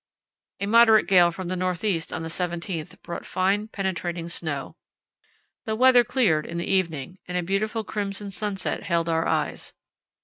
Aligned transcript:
A 0.59 0.65
moderate 0.65 1.05
gale 1.05 1.29
from 1.29 1.47
the 1.47 1.55
north 1.55 1.83
east 1.83 2.11
on 2.11 2.23
the 2.23 2.27
17th 2.27 2.99
brought 3.03 3.23
fine, 3.23 3.67
penetrating 3.67 4.29
snow. 4.29 4.75
The 5.65 5.75
weather 5.75 6.03
cleared 6.03 6.47
in 6.47 6.57
the 6.57 6.65
evening, 6.65 7.19
and 7.27 7.37
a 7.37 7.43
beautiful 7.43 7.83
crimson 7.83 8.31
sunset 8.31 8.81
held 8.81 9.07
our 9.07 9.27
eyes. 9.27 9.75